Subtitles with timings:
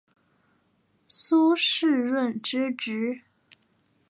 [1.07, 3.21] 苏士润之侄。